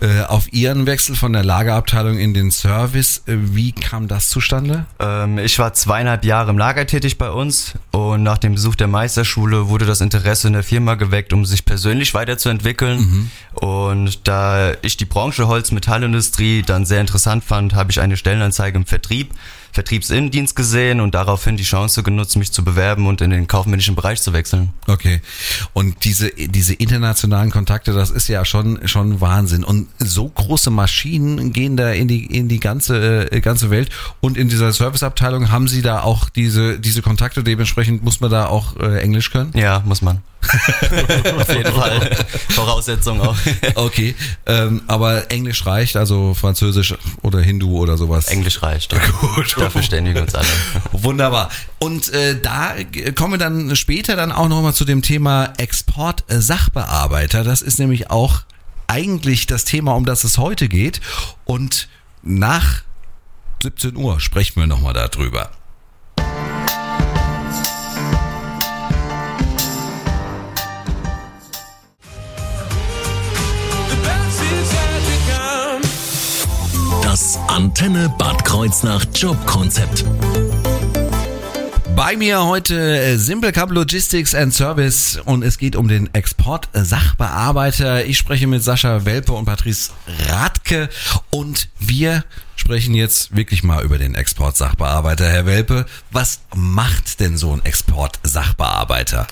äh, 0.00 0.22
auf 0.22 0.52
Ihren 0.52 0.86
Wechsel 0.86 1.16
von 1.16 1.32
der 1.32 1.44
Lagerabteilung 1.44 2.18
in 2.18 2.34
den 2.34 2.50
Service. 2.50 3.22
Äh, 3.26 3.36
wie 3.36 3.72
kam 3.72 4.08
das 4.08 4.28
zustande? 4.28 4.86
Ähm, 4.98 5.38
ich 5.38 5.58
war 5.58 5.74
zweieinhalb 5.74 6.24
Jahre 6.24 6.50
im 6.50 6.58
Lager 6.58 6.86
tätig 6.86 7.18
bei 7.18 7.30
uns 7.30 7.74
und 7.90 8.22
nach 8.22 8.38
dem 8.38 8.54
Besuch 8.54 8.76
der 8.76 8.88
Meisterschule 8.88 9.68
wurde 9.68 9.86
das 9.86 10.00
Interesse 10.00 10.46
in 10.48 10.54
der 10.54 10.62
Firma 10.62 10.94
geweckt, 10.94 11.32
um 11.32 11.44
sich 11.44 11.64
persönlich 11.64 12.14
weiterzuentwickeln. 12.14 13.30
Und 13.52 14.26
da 14.26 14.72
ich 14.82 14.96
die 14.96 15.04
Branche 15.04 15.48
Holz-Metallindustrie 15.48 16.62
dann 16.62 16.86
sehr 16.86 17.00
interessant 17.00 17.44
fand, 17.44 17.74
habe 17.74 17.90
ich 17.90 18.00
eine 18.00 18.16
Stellenanzeige 18.16 18.78
im 18.78 18.86
Vertrieb, 18.86 19.32
Vertriebsinnendienst 19.72 20.56
gesehen 20.56 21.00
und 21.00 21.14
daraufhin 21.14 21.56
die 21.56 21.64
Chance 21.64 22.02
genutzt, 22.02 22.36
mich 22.36 22.52
zu 22.52 22.64
bewerben 22.64 23.06
und 23.06 23.20
in 23.20 23.30
den 23.30 23.46
kaufmännischen 23.46 23.94
Bereich 23.94 24.20
zu 24.20 24.32
wechseln. 24.32 24.70
Okay. 24.86 25.20
Und 25.72 26.04
diese, 26.04 26.30
diese 26.30 26.74
internationalen 26.74 27.50
Kontakte, 27.50 27.92
das 27.92 28.10
ist 28.10 28.28
ja 28.28 28.44
schon, 28.44 28.86
schon 28.88 29.20
Wahnsinn. 29.20 29.64
Und 29.64 29.88
so 29.98 30.28
große 30.28 30.70
Maschinen 30.70 31.52
gehen 31.52 31.76
da 31.76 31.90
in 31.90 32.08
die, 32.08 32.26
in 32.26 32.48
die 32.48 32.60
ganze, 32.60 33.30
äh, 33.30 33.40
ganze 33.40 33.70
Welt. 33.70 33.90
Und 34.20 34.36
in 34.36 34.48
dieser 34.48 34.72
Serviceabteilung 34.72 35.50
haben 35.50 35.68
Sie 35.68 35.82
da 35.82 36.02
auch 36.02 36.28
diese, 36.28 36.78
diese 36.78 37.02
Kontakte. 37.02 37.42
Dementsprechend 37.42 38.02
muss 38.02 38.20
man 38.20 38.30
da 38.30 38.46
auch 38.46 38.76
äh, 38.76 39.00
Englisch 39.00 39.30
können. 39.30 39.52
Ja, 39.54 39.82
muss 39.84 40.02
man. 40.02 40.22
Auf 41.38 41.54
jeden 41.54 41.72
Fall. 41.72 42.16
Voraussetzung 42.50 43.20
auch. 43.20 43.36
Okay. 43.74 44.14
Ähm, 44.46 44.82
aber 44.86 45.30
Englisch 45.30 45.64
reicht, 45.66 45.96
also 45.96 46.34
Französisch 46.34 46.94
oder 47.22 47.40
Hindu 47.40 47.78
oder 47.78 47.96
sowas. 47.96 48.28
Englisch 48.28 48.62
reicht. 48.62 48.94
Gut. 49.34 49.56
Da 49.58 49.70
verständigen 49.70 50.16
wir 50.16 50.22
uns 50.22 50.34
alle. 50.34 50.46
Wunderbar. 50.92 51.50
Und 51.78 52.12
äh, 52.12 52.40
da 52.40 52.74
kommen 53.14 53.34
wir 53.34 53.38
dann 53.38 53.74
später 53.76 54.16
dann 54.16 54.32
auch 54.32 54.48
nochmal 54.48 54.74
zu 54.74 54.84
dem 54.84 55.02
Thema 55.02 55.52
Export-Sachbearbeiter. 55.56 57.44
Das 57.44 57.62
ist 57.62 57.78
nämlich 57.78 58.10
auch 58.10 58.42
eigentlich 58.86 59.46
das 59.46 59.64
Thema, 59.64 59.94
um 59.94 60.04
das 60.04 60.24
es 60.24 60.38
heute 60.38 60.68
geht. 60.68 61.00
Und 61.44 61.88
nach 62.22 62.82
17 63.62 63.96
Uhr 63.96 64.20
sprechen 64.20 64.60
wir 64.60 64.66
nochmal 64.66 64.94
darüber. 64.94 65.50
Das 77.10 77.40
Antenne 77.48 78.08
Bad 78.18 78.44
Kreuznach 78.44 79.04
Jobkonzept. 79.12 80.04
Bei 81.96 82.14
mir 82.16 82.44
heute 82.44 82.76
äh, 82.78 83.16
Simple 83.16 83.50
Cup 83.50 83.72
Logistics 83.72 84.32
and 84.32 84.54
Service 84.54 85.20
und 85.24 85.42
es 85.42 85.58
geht 85.58 85.74
um 85.74 85.88
den 85.88 86.14
Export-Sachbearbeiter. 86.14 88.04
Ich 88.04 88.16
spreche 88.16 88.46
mit 88.46 88.62
Sascha 88.62 89.06
Welpe 89.06 89.32
und 89.32 89.44
Patrice 89.44 89.90
Radke 90.28 90.88
und 91.30 91.68
wir 91.80 92.24
sprechen 92.54 92.94
jetzt 92.94 93.34
wirklich 93.34 93.64
mal 93.64 93.82
über 93.82 93.98
den 93.98 94.14
Export-Sachbearbeiter. 94.14 95.28
Herr 95.28 95.46
Welpe, 95.46 95.86
was 96.12 96.42
macht 96.54 97.18
denn 97.18 97.36
so 97.36 97.52
ein 97.52 97.64
Export-Sachbearbeiter? 97.64 99.26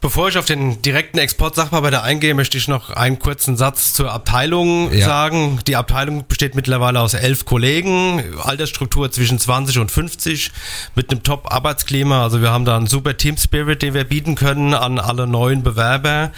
Bevor 0.00 0.28
ich 0.28 0.38
auf 0.38 0.44
den 0.44 0.80
direkten 0.80 1.18
Export-Sachbearbeiter 1.18 2.04
eingehe, 2.04 2.32
möchte 2.32 2.56
ich 2.56 2.68
noch 2.68 2.90
einen 2.90 3.18
kurzen 3.18 3.56
Satz 3.56 3.94
zur 3.94 4.12
Abteilung 4.12 4.92
Ja. 4.94 5.04
sagen. 5.04 5.58
Die 5.66 5.74
Abteilung 5.74 6.24
besteht 6.28 6.54
mittlerweile 6.54 7.00
aus 7.00 7.14
elf 7.14 7.44
Kollegen, 7.46 8.22
Altersstruktur 8.44 9.10
zwischen 9.10 9.40
20 9.40 9.78
und 9.78 9.90
50, 9.90 10.52
mit 10.94 11.10
einem 11.10 11.24
Top-Arbeitsklima. 11.24 12.22
Also 12.22 12.40
wir 12.40 12.50
haben 12.52 12.64
da 12.64 12.76
einen 12.76 12.86
super 12.86 13.16
Team-Spirit, 13.16 13.82
den 13.82 13.92
wir 13.92 14.04
bieten 14.04 14.36
können 14.36 14.72
an 14.72 15.00
alle 15.00 15.26
neuen 15.26 15.64
Bewerber. 15.64 16.30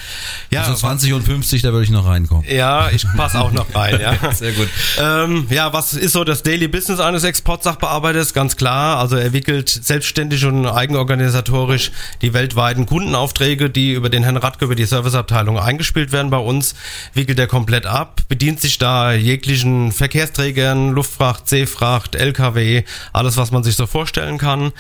Ja, 0.50 0.62
Also 0.62 0.73
20 0.75 1.12
und 1.12 1.23
50, 1.25 1.61
da 1.61 1.73
würde 1.73 1.85
ich 1.85 1.90
noch 1.90 2.07
reinkommen. 2.07 2.47
ja, 2.50 2.88
ich 2.90 3.05
passe 3.14 3.38
auch 3.43 3.52
noch 3.52 3.75
rein, 3.75 4.00
ja. 4.00 4.17
Sehr 4.33 4.52
gut. 4.52 4.69
Ähm, 4.99 5.47
ja, 5.50 5.71
was 5.75 5.93
ist 5.93 6.12
so 6.12 6.25
das 6.25 6.43
Daily 6.43 6.67
Business 6.67 6.99
eines 6.99 7.25
Exportsachbearbeiters? 7.25 8.33
Ganz 8.33 8.57
klar. 8.57 8.97
Also 8.99 9.17
er 9.17 9.35
wickelt 9.35 9.69
selbstständig 9.69 10.47
und 10.47 10.64
eigenorganisatorisch 10.67 11.93
die 12.23 12.33
weltweiten 12.33 12.87
Kundenaufträge, 12.87 13.50
die 13.57 13.92
über 13.92 14.09
den 14.09 14.23
Herrn 14.23 14.37
Radke, 14.37 14.64
über 14.64 14.75
die 14.75 14.85
Serviceabteilung 14.85 15.59
eingespielt 15.59 16.12
werden 16.12 16.30
bei 16.30 16.38
uns, 16.38 16.75
wickelt 17.14 17.38
er 17.38 17.47
komplett 17.47 17.87
ab, 17.87 18.21
bedient 18.28 18.61
sich 18.61 18.78
da 18.78 19.12
jeglichen 19.12 19.92
Verkehrsträgern, 19.92 20.90
Luftfracht, 20.90 21.49
Seefracht, 21.49 22.14
LKW, 22.14 22.85
alles, 23.12 23.37
was 23.37 23.50
man 23.50 23.62
sich 23.62 23.76
so 23.76 23.87
vorstellen 23.87 24.38
kann. 24.38 24.73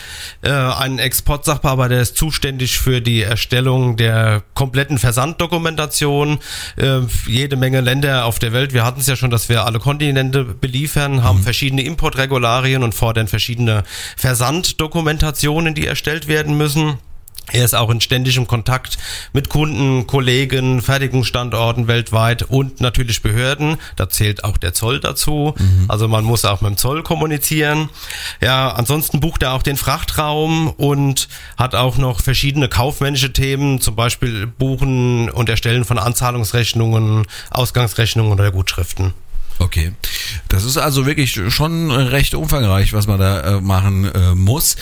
Äh, 0.42 0.50
ein 0.50 0.98
Exportsachbearbeiter 0.98 2.00
ist 2.00 2.16
zuständig 2.16 2.78
für 2.78 3.00
die 3.00 3.22
Erstellung 3.22 3.96
der 3.96 4.42
kompletten 4.54 4.98
Versanddokumentation. 4.98 6.38
Äh, 6.76 7.00
jede 7.26 7.56
Menge 7.56 7.80
Länder 7.80 8.24
auf 8.24 8.38
der 8.38 8.52
Welt. 8.52 8.72
Wir 8.72 8.84
hatten 8.84 9.00
es 9.00 9.06
ja 9.06 9.16
schon, 9.16 9.30
dass 9.30 9.48
wir 9.48 9.66
alle 9.66 9.78
Kontinente 9.78 10.44
beliefern, 10.44 11.22
haben 11.24 11.42
verschiedene 11.42 11.82
Importregularien 11.82 12.82
und 12.82 12.94
fordern 12.94 13.28
verschiedene 13.28 13.84
Versanddokumentationen, 14.16 15.74
die 15.74 15.86
erstellt 15.86 16.28
werden 16.28 16.56
müssen. 16.56 16.98
Er 17.52 17.64
ist 17.64 17.74
auch 17.74 17.90
in 17.90 18.00
ständigem 18.00 18.46
Kontakt 18.46 18.98
mit 19.32 19.48
Kunden, 19.48 20.06
Kollegen, 20.06 20.82
Fertigungsstandorten 20.82 21.88
weltweit 21.88 22.42
und 22.42 22.80
natürlich 22.80 23.22
Behörden. 23.22 23.76
Da 23.96 24.08
zählt 24.08 24.44
auch 24.44 24.56
der 24.56 24.72
Zoll 24.72 25.00
dazu. 25.00 25.54
Also 25.88 26.08
man 26.08 26.24
muss 26.24 26.44
auch 26.44 26.60
mit 26.60 26.70
dem 26.70 26.76
Zoll 26.76 27.02
kommunizieren. 27.02 27.88
Ja, 28.40 28.70
ansonsten 28.70 29.20
bucht 29.20 29.42
er 29.42 29.52
auch 29.52 29.62
den 29.62 29.76
Frachtraum 29.76 30.68
und 30.68 31.28
hat 31.56 31.74
auch 31.74 31.96
noch 31.98 32.20
verschiedene 32.20 32.68
kaufmännische 32.68 33.32
Themen, 33.32 33.80
zum 33.80 33.96
Beispiel 33.96 34.46
Buchen 34.46 35.30
und 35.30 35.48
Erstellen 35.48 35.84
von 35.84 35.98
Anzahlungsrechnungen, 35.98 37.26
Ausgangsrechnungen 37.50 38.32
oder 38.32 38.50
Gutschriften. 38.50 39.14
Okay. 39.60 39.92
Das 40.48 40.64
ist 40.64 40.78
also 40.78 41.04
wirklich 41.04 41.38
schon 41.48 41.90
recht 41.90 42.34
umfangreich, 42.34 42.94
was 42.94 43.06
man 43.06 43.20
da 43.20 43.58
äh, 43.58 43.60
machen 43.60 44.06
äh, 44.06 44.34
muss. 44.34 44.76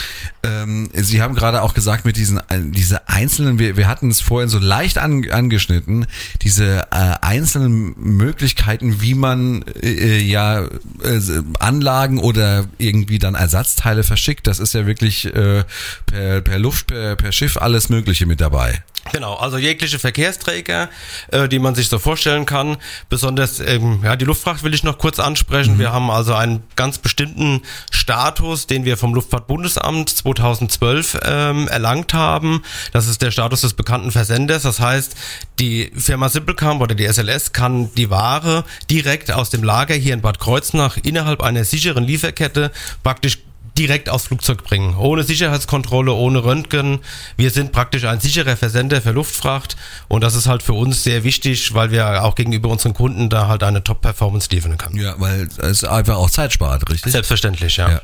Ähm, 0.44 0.88
Sie 0.94 1.20
haben 1.20 1.34
gerade 1.34 1.62
auch 1.62 1.74
gesagt, 1.74 2.04
mit 2.04 2.16
diesen 2.16 2.38
äh, 2.38 2.60
diese 2.60 3.08
einzelnen, 3.08 3.58
wir, 3.58 3.76
wir 3.76 3.88
hatten 3.88 4.08
es 4.08 4.20
vorhin 4.20 4.48
so 4.48 4.60
leicht 4.60 4.98
an, 4.98 5.28
angeschnitten, 5.28 6.06
diese 6.42 6.86
äh, 6.92 7.16
einzelnen 7.20 7.94
Möglichkeiten, 7.98 9.00
wie 9.02 9.14
man 9.14 9.64
äh, 9.82 10.18
ja 10.18 10.60
äh, 10.62 11.20
Anlagen 11.58 12.20
oder 12.20 12.66
irgendwie 12.78 13.18
dann 13.18 13.34
Ersatzteile 13.34 14.04
verschickt. 14.04 14.46
Das 14.46 14.60
ist 14.60 14.74
ja 14.74 14.86
wirklich 14.86 15.24
äh, 15.26 15.64
per, 16.06 16.40
per 16.40 16.58
Luft, 16.60 16.86
per, 16.86 17.16
per 17.16 17.32
Schiff 17.32 17.56
alles 17.56 17.88
Mögliche 17.88 18.26
mit 18.26 18.40
dabei. 18.40 18.84
Genau, 19.12 19.34
also 19.34 19.58
jegliche 19.58 19.98
Verkehrsträger, 19.98 20.88
äh, 21.30 21.48
die 21.48 21.58
man 21.58 21.74
sich 21.74 21.88
so 21.88 21.98
vorstellen 21.98 22.46
kann. 22.46 22.76
Besonders 23.08 23.60
ähm, 23.60 24.00
ja, 24.04 24.16
die 24.16 24.24
Luftfracht 24.24 24.62
will 24.62 24.74
ich 24.74 24.84
noch 24.84 24.98
kurz 24.98 25.18
ansprechen. 25.18 25.78
Wir 25.78 25.92
haben 25.92 26.10
also 26.10 26.34
einen 26.34 26.62
ganz 26.76 26.98
bestimmten 26.98 27.62
Status, 27.90 28.66
den 28.66 28.84
wir 28.84 28.96
vom 28.96 29.14
Luftfahrtbundesamt 29.14 30.10
2012 30.10 31.20
ähm, 31.24 31.68
erlangt 31.68 32.14
haben. 32.14 32.62
Das 32.92 33.08
ist 33.08 33.22
der 33.22 33.30
Status 33.30 33.62
des 33.62 33.74
bekannten 33.74 34.10
Versenders. 34.10 34.62
Das 34.62 34.80
heißt, 34.80 35.14
die 35.58 35.90
Firma 35.96 36.28
Simplecamp 36.28 36.80
oder 36.80 36.94
die 36.94 37.06
SLS 37.06 37.52
kann 37.52 37.92
die 37.94 38.10
Ware 38.10 38.64
direkt 38.90 39.32
aus 39.32 39.50
dem 39.50 39.62
Lager 39.62 39.94
hier 39.94 40.14
in 40.14 40.20
Bad 40.20 40.38
Kreuznach 40.38 40.96
innerhalb 41.02 41.42
einer 41.42 41.64
sicheren 41.64 42.04
Lieferkette 42.04 42.70
praktisch 43.02 43.38
direkt 43.78 44.08
aufs 44.08 44.26
Flugzeug 44.26 44.64
bringen. 44.64 44.96
Ohne 44.96 45.22
Sicherheitskontrolle, 45.22 46.12
ohne 46.12 46.42
Röntgen. 46.42 46.98
Wir 47.36 47.50
sind 47.50 47.72
praktisch 47.72 48.04
ein 48.04 48.20
sicherer 48.20 48.56
Versender 48.56 49.00
für 49.00 49.12
Luftfracht 49.12 49.76
und 50.08 50.22
das 50.22 50.34
ist 50.34 50.48
halt 50.48 50.62
für 50.62 50.72
uns 50.72 51.04
sehr 51.04 51.22
wichtig, 51.22 51.74
weil 51.74 51.90
wir 51.90 52.24
auch 52.24 52.34
gegenüber 52.34 52.68
unseren 52.68 52.94
Kunden 52.94 53.30
da 53.30 53.46
halt 53.46 53.62
eine 53.62 53.84
Top-Performance 53.84 54.48
liefern 54.50 54.76
können. 54.78 54.96
Ja, 54.96 55.14
weil 55.18 55.48
es 55.58 55.84
einfach 55.84 56.16
auch 56.16 56.30
Zeit 56.30 56.52
spart, 56.52 56.90
richtig? 56.90 57.12
Selbstverständlich, 57.12 57.76
ja. 57.76 57.90
Ja. 57.90 58.00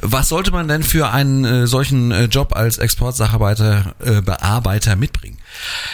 Was 0.00 0.28
sollte 0.28 0.52
man 0.52 0.68
denn 0.68 0.82
für 0.82 1.10
einen 1.10 1.44
äh, 1.44 1.66
solchen 1.66 2.12
äh, 2.12 2.24
Job 2.24 2.54
als 2.54 2.78
Exportsacharbeiter, 2.78 3.94
äh, 4.04 4.22
Bearbeiter 4.22 4.94
mitbringen? 4.94 5.38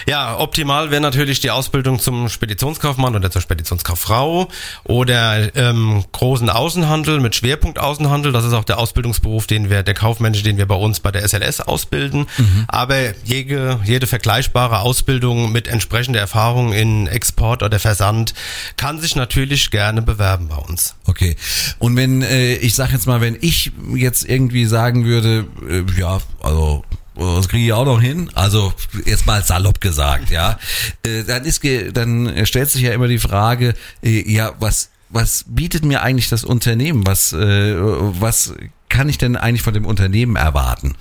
Ja, 0.06 0.38
optimal 0.38 0.90
wäre 0.90 1.00
natürlich 1.00 1.40
die 1.40 1.50
Ausbildung 1.50 1.98
zum 2.00 2.28
Speditionskaufmann 2.28 3.14
oder 3.14 3.30
zur 3.30 3.42
Speditionskauffrau 3.42 4.48
oder 4.84 5.54
ähm, 5.56 6.04
großen 6.12 6.50
Außenhandel 6.50 7.20
mit 7.20 7.36
Schwerpunkt 7.36 7.78
Außenhandel. 7.78 8.32
Das 8.32 8.44
ist 8.44 8.52
auch 8.52 8.64
der 8.64 8.78
Ausbildungsberuf, 9.22 9.46
den 9.46 9.70
wir, 9.70 9.82
der 9.82 9.94
kaufmännische, 9.94 10.44
den 10.44 10.56
wir 10.56 10.66
bei 10.66 10.74
uns 10.74 11.00
bei 11.00 11.10
der 11.10 11.26
SLS 11.26 11.60
ausbilden. 11.60 12.26
Aber 12.68 12.96
jede, 13.24 13.80
jede 13.84 14.06
vergleichbare 14.06 14.80
Ausbildung 14.80 15.52
mit 15.52 15.68
entsprechender 15.68 16.20
Erfahrung 16.20 16.72
in 16.72 17.06
Export 17.06 17.62
oder 17.62 17.78
Versand 17.78 18.34
kann 18.76 19.00
sich 19.00 19.16
natürlich 19.16 19.70
gerne 19.70 20.02
bewerben 20.02 20.48
bei 20.48 20.56
uns. 20.56 20.94
Okay. 21.06 21.36
Und 21.78 21.96
wenn, 21.96 22.22
äh, 22.22 22.54
ich 22.54 22.74
sag 22.74 22.92
jetzt 22.92 23.06
mal, 23.06 23.20
wenn 23.20 23.36
ich 23.40 23.72
jetzt 23.94 24.28
irgendwie 24.28 24.66
sagen 24.66 25.04
würde, 25.04 25.46
äh, 25.68 25.84
ja, 25.98 26.20
also 26.42 26.84
das 27.14 27.48
kriege 27.48 27.66
ich 27.66 27.72
auch 27.72 27.84
noch 27.84 28.00
hin. 28.00 28.30
Also 28.34 28.72
jetzt 29.04 29.26
mal 29.26 29.42
salopp 29.42 29.80
gesagt, 29.80 30.30
ja. 30.30 30.58
Äh, 31.04 31.24
dann 31.24 31.44
ist, 31.44 31.62
dann 31.94 32.46
stellt 32.46 32.70
sich 32.70 32.82
ja 32.82 32.92
immer 32.92 33.08
die 33.08 33.18
Frage, 33.18 33.74
äh, 34.02 34.30
ja, 34.30 34.52
was 34.60 34.90
was 35.12 35.44
bietet 35.46 35.84
mir 35.84 36.02
eigentlich 36.02 36.28
das 36.28 36.42
Unternehmen? 36.44 37.06
Was 37.06 37.32
äh, 37.32 37.76
was 37.78 38.54
kann 38.92 39.08
ich 39.08 39.18
denn 39.18 39.36
eigentlich 39.36 39.62
von 39.62 39.74
dem 39.74 39.86
Unternehmen 39.86 40.36
erwarten? 40.36 40.94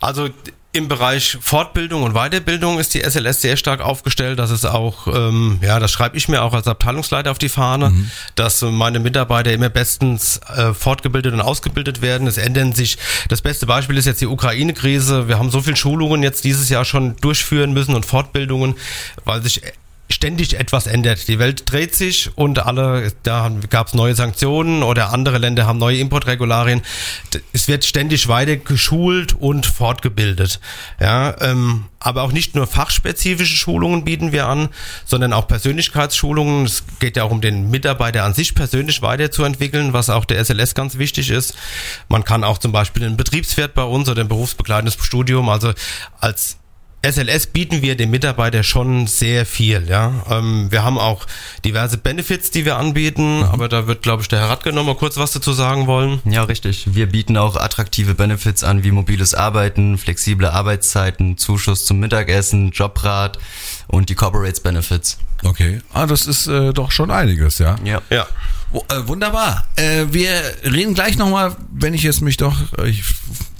Also 0.00 0.30
Im 0.72 0.86
Bereich 0.86 1.36
Fortbildung 1.40 2.04
und 2.04 2.14
Weiterbildung 2.14 2.78
ist 2.78 2.94
die 2.94 3.00
SLS 3.00 3.42
sehr 3.42 3.56
stark 3.56 3.80
aufgestellt. 3.80 4.38
Das 4.38 4.52
ist 4.52 4.64
auch, 4.64 5.08
ähm, 5.08 5.58
ja, 5.60 5.80
das 5.80 5.90
schreibe 5.90 6.16
ich 6.16 6.28
mir 6.28 6.42
auch 6.42 6.54
als 6.54 6.68
Abteilungsleiter 6.68 7.32
auf 7.32 7.38
die 7.38 7.48
Fahne, 7.48 7.90
mhm. 7.90 8.10
dass 8.36 8.62
meine 8.62 9.00
Mitarbeiter 9.00 9.52
immer 9.52 9.68
bestens 9.68 10.38
äh, 10.56 10.72
fortgebildet 10.72 11.34
und 11.34 11.40
ausgebildet 11.40 12.00
werden. 12.02 12.28
Es 12.28 12.38
ändern 12.38 12.72
sich. 12.72 12.96
Das 13.28 13.42
beste 13.42 13.66
Beispiel 13.66 13.98
ist 13.98 14.06
jetzt 14.06 14.20
die 14.20 14.28
Ukraine-Krise. 14.28 15.26
Wir 15.26 15.38
haben 15.38 15.50
so 15.50 15.60
viel 15.60 15.76
Schulungen 15.76 16.22
jetzt 16.22 16.44
dieses 16.44 16.68
Jahr 16.68 16.84
schon 16.84 17.16
durchführen 17.16 17.72
müssen 17.72 17.96
und 17.96 18.06
Fortbildungen, 18.06 18.76
weil 19.24 19.42
sich 19.42 19.62
ständig 20.10 20.58
etwas 20.58 20.86
ändert. 20.86 21.28
Die 21.28 21.38
Welt 21.38 21.70
dreht 21.70 21.94
sich 21.94 22.30
und 22.36 22.58
alle, 22.58 23.12
da 23.22 23.50
gab 23.70 23.88
es 23.88 23.94
neue 23.94 24.14
Sanktionen 24.14 24.82
oder 24.82 25.12
andere 25.12 25.38
Länder 25.38 25.66
haben 25.66 25.78
neue 25.78 25.98
Importregularien. 25.98 26.82
Es 27.52 27.68
wird 27.68 27.84
ständig 27.84 28.28
weiter 28.28 28.56
geschult 28.56 29.34
und 29.34 29.66
fortgebildet. 29.66 30.60
Ja, 31.00 31.34
ähm, 31.40 31.86
aber 32.00 32.22
auch 32.22 32.32
nicht 32.32 32.54
nur 32.54 32.66
fachspezifische 32.66 33.56
Schulungen 33.56 34.04
bieten 34.04 34.32
wir 34.32 34.46
an, 34.46 34.70
sondern 35.04 35.34
auch 35.34 35.46
Persönlichkeitsschulungen. 35.46 36.64
Es 36.64 36.82
geht 36.98 37.16
ja 37.16 37.24
auch 37.24 37.30
um 37.30 37.42
den 37.42 37.70
Mitarbeiter 37.70 38.24
an 38.24 38.32
sich 38.32 38.54
persönlich 38.54 39.02
weiterzuentwickeln, 39.02 39.92
was 39.92 40.08
auch 40.08 40.24
der 40.24 40.42
SLS 40.42 40.74
ganz 40.74 40.96
wichtig 40.96 41.30
ist. 41.30 41.54
Man 42.08 42.24
kann 42.24 42.42
auch 42.42 42.58
zum 42.58 42.72
Beispiel 42.72 43.04
ein 43.04 43.18
Betriebswert 43.18 43.74
bei 43.74 43.84
uns 43.84 44.08
oder 44.08 44.22
ein 44.22 44.28
berufsbegleitendes 44.28 44.96
Studium, 45.00 45.50
also 45.50 45.72
als 46.20 46.59
SLS 47.02 47.46
bieten 47.46 47.80
wir 47.80 47.96
dem 47.96 48.10
Mitarbeiter 48.10 48.62
schon 48.62 49.06
sehr 49.06 49.46
viel. 49.46 49.86
Ja, 49.88 50.12
ähm, 50.30 50.70
wir 50.70 50.84
haben 50.84 50.98
auch 50.98 51.26
diverse 51.64 51.96
Benefits, 51.96 52.50
die 52.50 52.66
wir 52.66 52.76
anbieten, 52.76 53.38
mhm. 53.38 53.44
aber 53.44 53.68
da 53.68 53.86
wird, 53.86 54.02
glaube 54.02 54.22
ich, 54.22 54.28
der 54.28 54.40
Herr 54.40 54.50
Radke 54.50 54.72
noch 54.72 54.84
mal 54.84 54.94
kurz 54.94 55.16
was 55.16 55.32
dazu 55.32 55.52
sagen 55.52 55.86
wollen. 55.86 56.20
Ja, 56.26 56.42
richtig. 56.44 56.94
Wir 56.94 57.06
bieten 57.06 57.38
auch 57.38 57.56
attraktive 57.56 58.14
Benefits 58.14 58.64
an, 58.64 58.84
wie 58.84 58.90
mobiles 58.90 59.34
Arbeiten, 59.34 59.96
flexible 59.96 60.46
Arbeitszeiten, 60.46 61.38
Zuschuss 61.38 61.86
zum 61.86 62.00
Mittagessen, 62.00 62.70
Jobrat 62.70 63.38
und 63.86 64.10
die 64.10 64.14
Corporates 64.14 64.60
Benefits. 64.60 65.18
Okay, 65.42 65.80
ah, 65.94 66.06
das 66.06 66.26
ist 66.26 66.48
äh, 66.48 66.72
doch 66.74 66.90
schon 66.90 67.10
einiges, 67.10 67.58
ja. 67.58 67.76
Ja. 67.82 68.02
Ja. 68.10 68.26
Äh, 68.72 69.08
wunderbar. 69.08 69.66
Äh, 69.76 70.06
wir 70.10 70.30
reden 70.64 70.94
gleich 70.94 71.16
nochmal, 71.16 71.56
wenn 71.72 71.94
ich 71.94 72.02
jetzt 72.02 72.20
mich 72.20 72.36
doch, 72.36 72.56
ich 72.84 73.02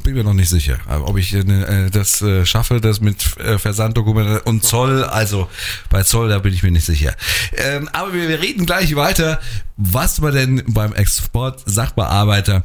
bin 0.02 0.14
mir 0.14 0.24
noch 0.24 0.34
nicht 0.34 0.48
sicher, 0.48 0.78
ob 0.88 1.16
ich 1.16 1.34
äh, 1.34 1.90
das 1.90 2.22
äh, 2.22 2.44
schaffe, 2.46 2.80
das 2.80 3.00
mit 3.00 3.36
äh, 3.38 3.58
Versanddokumente 3.58 4.42
und 4.42 4.64
Zoll, 4.64 5.04
also 5.04 5.48
bei 5.90 6.02
Zoll, 6.02 6.28
da 6.28 6.38
bin 6.38 6.52
ich 6.52 6.62
mir 6.62 6.70
nicht 6.70 6.86
sicher. 6.86 7.14
Ähm, 7.52 7.88
aber 7.92 8.12
wir, 8.12 8.40
reden 8.40 8.66
gleich 8.66 8.94
weiter, 8.96 9.40
was 9.76 10.20
man 10.20 10.34
denn 10.34 10.62
beim 10.68 10.92
Export 10.92 11.62
Sachbearbeiter 11.66 12.62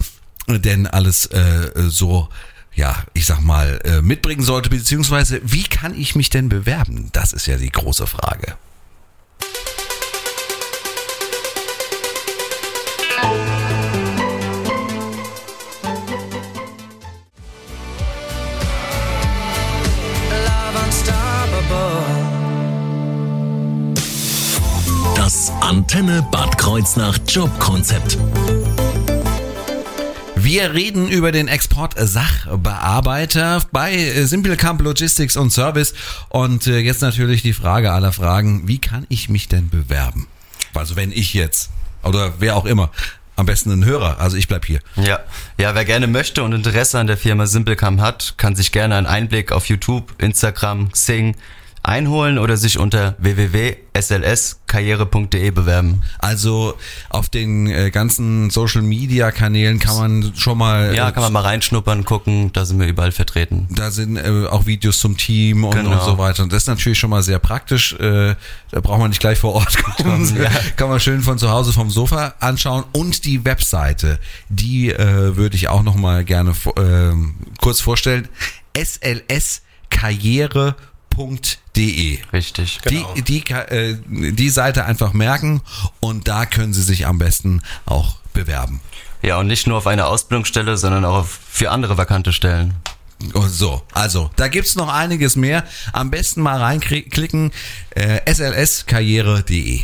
denn 0.47 0.87
alles 0.87 1.25
äh, 1.27 1.71
so 1.87 2.29
ja, 2.75 3.03
ich 3.13 3.25
sag 3.25 3.39
mal, 3.39 3.79
äh, 3.85 4.01
mitbringen 4.01 4.43
sollte, 4.43 4.69
beziehungsweise 4.69 5.39
wie 5.43 5.63
kann 5.63 5.97
ich 5.97 6.15
mich 6.15 6.29
denn 6.29 6.49
bewerben? 6.49 7.09
Das 7.13 7.31
ist 7.31 7.47
ja 7.47 7.57
die 7.57 7.71
große 7.71 8.05
Frage. 8.05 8.55
Antenne 25.75 26.25
Bad 26.31 26.57
Kreuznach 26.57 27.19
Jobkonzept. 27.27 28.17
Wir 30.37 30.73
reden 30.73 31.09
über 31.09 31.33
den 31.33 31.49
Export 31.49 31.95
Sachbearbeiter 31.97 33.61
bei 33.73 34.23
Simplecamp 34.23 34.81
Logistics 34.81 35.35
und 35.35 35.51
Service 35.51 35.93
und 36.29 36.65
äh, 36.67 36.79
jetzt 36.79 37.01
natürlich 37.01 37.41
die 37.41 37.51
Frage 37.51 37.91
aller 37.91 38.13
Fragen, 38.13 38.69
wie 38.69 38.79
kann 38.79 39.05
ich 39.09 39.27
mich 39.27 39.49
denn 39.49 39.69
bewerben? 39.69 40.27
Also 40.73 40.95
wenn 40.95 41.11
ich 41.11 41.33
jetzt 41.33 41.71
oder 42.03 42.35
wer 42.39 42.55
auch 42.55 42.65
immer 42.65 42.89
am 43.35 43.45
besten 43.45 43.69
ein 43.71 43.83
Hörer. 43.83 44.21
Also 44.21 44.37
ich 44.37 44.47
bleib 44.47 44.65
hier. 44.65 44.79
Ja, 44.95 45.19
ja, 45.57 45.75
wer 45.75 45.83
gerne 45.83 46.07
möchte 46.07 46.43
und 46.43 46.53
Interesse 46.53 46.99
an 46.99 47.07
der 47.07 47.17
Firma 47.17 47.47
Simplecam 47.47 47.99
hat, 47.99 48.35
kann 48.37 48.55
sich 48.55 48.71
gerne 48.71 48.95
einen 48.95 49.07
Einblick 49.07 49.51
auf 49.51 49.67
YouTube, 49.67 50.13
Instagram, 50.19 50.93
Xing 50.93 51.35
einholen 51.85 52.37
oder 52.39 52.57
sich 52.57 52.79
unter 52.79 53.15
www.slskarriere.de 53.19 55.51
bewerben. 55.51 56.01
Also 56.19 56.73
auf 57.09 57.29
den 57.29 57.67
äh, 57.67 57.91
ganzen 57.91 58.49
Social 58.49 58.81
Media 58.81 59.31
Kanälen 59.31 59.79
kann 59.79 59.97
man 59.97 60.33
schon 60.35 60.57
mal 60.57 60.95
Ja, 60.95 61.09
äh, 61.09 61.11
kann 61.11 61.21
man 61.23 61.33
mal 61.33 61.41
reinschnuppern, 61.41 62.03
gucken, 62.03 62.51
da 62.53 62.65
sind 62.65 62.79
wir 62.79 62.87
überall 62.87 63.11
vertreten. 63.11 63.67
Da 63.69 63.91
sind 63.91 64.17
äh, 64.17 64.47
auch 64.49 64.65
Videos 64.65 64.97
zum 64.99 65.17
Team 65.17 65.63
und, 65.63 65.75
genau. 65.75 65.91
und 65.91 66.01
so 66.01 66.17
weiter 66.17 66.41
und 66.43 66.51
das 66.51 66.63
ist 66.63 66.67
natürlich 66.67 66.97
schon 66.97 67.11
mal 67.11 67.21
sehr 67.23 67.39
praktisch. 67.39 67.93
Äh, 67.93 68.35
da 68.71 68.79
braucht 68.81 68.99
man 68.99 69.09
nicht 69.09 69.19
gleich 69.19 69.37
vor 69.39 69.53
Ort 69.53 69.77
kommen. 69.83 70.35
ja. 70.41 70.49
Kann 70.75 70.89
man 70.89 70.99
schön 70.99 71.21
von 71.21 71.37
zu 71.37 71.51
Hause 71.51 71.71
vom 71.71 71.91
Sofa 71.91 72.33
anschauen 72.39 72.85
und 72.93 73.25
die 73.25 73.45
Webseite, 73.45 74.19
die 74.49 74.91
äh, 74.91 75.37
würde 75.37 75.55
ich 75.55 75.67
auch 75.67 75.83
noch 75.83 75.93
mal 75.95 76.25
gerne 76.25 76.51
äh, 76.51 77.13
kurz 77.59 77.81
vorstellen. 77.81 78.27
SLS 78.75 79.61
Karriere 79.89 80.75
www.de. 81.15 82.19
Richtig. 82.33 82.79
Genau. 82.81 83.13
Die, 83.13 83.21
die, 83.21 83.51
äh, 83.51 83.97
die 84.09 84.49
Seite 84.49 84.85
einfach 84.85 85.13
merken 85.13 85.61
und 85.99 86.27
da 86.27 86.45
können 86.45 86.73
Sie 86.73 86.83
sich 86.83 87.05
am 87.07 87.17
besten 87.17 87.61
auch 87.85 88.17
bewerben. 88.33 88.81
Ja, 89.21 89.39
und 89.39 89.47
nicht 89.47 89.65
nur 89.67 89.77
auf 89.77 89.87
eine 89.87 90.05
Ausbildungsstelle, 90.05 90.77
sondern 90.77 91.05
auch 91.05 91.25
für 91.25 91.71
andere 91.71 91.97
vakante 91.97 92.33
Stellen. 92.33 92.75
So, 93.47 93.81
also, 93.93 94.29
da 94.35 94.49
gibt's 94.49 94.75
noch 94.75 94.93
einiges 94.93 95.35
mehr. 95.35 95.63
Am 95.93 96.11
besten 96.11 96.41
mal 96.41 96.59
reinklicken, 96.59 97.51
äh, 97.91 98.19
slskarriere.de. 98.31 99.81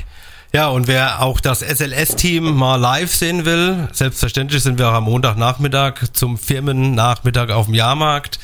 Ja, 0.54 0.68
und 0.68 0.88
wer 0.88 1.22
auch 1.22 1.40
das 1.40 1.62
SLS-Team 1.62 2.44
mal 2.44 2.76
live 2.76 3.16
sehen 3.16 3.46
will, 3.46 3.88
selbstverständlich 3.94 4.62
sind 4.62 4.78
wir 4.78 4.90
auch 4.90 4.96
am 4.96 5.06
Montagnachmittag 5.06 6.12
zum 6.12 6.38
Firmennachmittag 6.38 7.52
auf 7.52 7.68
dem 7.68 7.74
Jahrmarkt. 7.74 8.38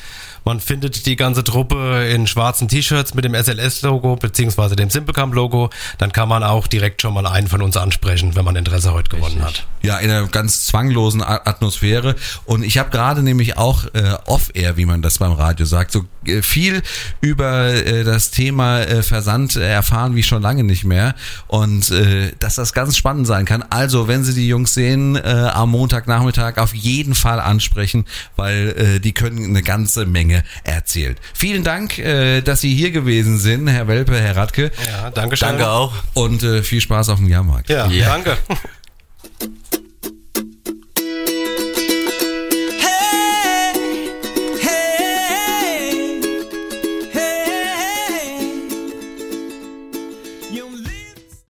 Man 0.48 0.60
findet 0.60 1.04
die 1.04 1.16
ganze 1.16 1.44
Truppe 1.44 2.08
in 2.08 2.26
schwarzen 2.26 2.68
T-Shirts 2.68 3.12
mit 3.12 3.22
dem 3.22 3.34
SLS-Logo 3.34 4.16
beziehungsweise 4.16 4.76
dem 4.76 4.88
Simplecamp-Logo. 4.88 5.68
Dann 5.98 6.10
kann 6.10 6.26
man 6.26 6.42
auch 6.42 6.66
direkt 6.66 7.02
schon 7.02 7.12
mal 7.12 7.26
einen 7.26 7.48
von 7.48 7.60
uns 7.60 7.76
ansprechen, 7.76 8.34
wenn 8.34 8.46
man 8.46 8.56
Interesse 8.56 8.94
heute 8.94 9.10
gewonnen 9.10 9.42
Richtig. 9.42 9.60
hat. 9.60 9.66
Ja, 9.82 9.98
in 9.98 10.10
einer 10.10 10.26
ganz 10.26 10.64
zwanglosen 10.64 11.22
Atmosphäre. 11.22 12.16
Und 12.46 12.62
ich 12.62 12.78
habe 12.78 12.88
gerade 12.88 13.22
nämlich 13.22 13.58
auch 13.58 13.84
äh, 13.92 14.14
off-air, 14.24 14.78
wie 14.78 14.86
man 14.86 15.02
das 15.02 15.18
beim 15.18 15.32
Radio 15.32 15.66
sagt, 15.66 15.92
so 15.92 16.06
äh, 16.24 16.40
viel 16.40 16.82
über 17.20 17.68
äh, 17.68 18.02
das 18.02 18.30
Thema 18.30 18.80
äh, 18.80 19.02
Versand 19.02 19.54
erfahren 19.56 20.14
wie 20.14 20.22
schon 20.22 20.40
lange 20.40 20.64
nicht 20.64 20.84
mehr. 20.84 21.14
Und 21.46 21.90
äh, 21.90 22.32
dass 22.38 22.54
das 22.54 22.72
ganz 22.72 22.96
spannend 22.96 23.26
sein 23.26 23.44
kann. 23.44 23.62
Also, 23.68 24.08
wenn 24.08 24.24
Sie 24.24 24.32
die 24.32 24.48
Jungs 24.48 24.72
sehen, 24.72 25.14
äh, 25.16 25.50
am 25.52 25.70
Montagnachmittag 25.72 26.56
auf 26.56 26.74
jeden 26.74 27.14
Fall 27.14 27.38
ansprechen, 27.38 28.06
weil 28.36 29.00
die 29.00 29.12
können 29.12 29.44
eine 29.44 29.62
ganze 29.62 30.06
Menge 30.06 30.37
erzählt. 30.64 31.18
Vielen 31.34 31.64
Dank, 31.64 31.98
äh, 31.98 32.40
dass 32.40 32.60
Sie 32.60 32.74
hier 32.74 32.90
gewesen 32.90 33.38
sind, 33.38 33.68
Herr 33.68 33.88
Welpe, 33.88 34.18
Herr 34.18 34.36
Radke. 34.36 34.70
Ja, 34.86 35.10
danke 35.10 35.36
schön. 35.36 35.48
Danke 35.48 35.68
auch. 35.68 35.92
Und 36.14 36.42
äh, 36.42 36.62
viel 36.62 36.80
Spaß 36.80 37.08
auf 37.10 37.18
dem 37.18 37.28
Jahrmarkt. 37.28 37.68
Ja, 37.68 37.86
ja. 37.86 38.08
danke. 38.08 38.36